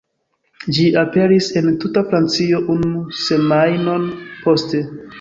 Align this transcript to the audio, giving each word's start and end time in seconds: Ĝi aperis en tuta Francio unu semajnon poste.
Ĝi 0.77 0.85
aperis 1.01 1.51
en 1.61 1.69
tuta 1.85 2.05
Francio 2.09 2.65
unu 2.79 3.05
semajnon 3.23 4.13
poste. 4.45 4.87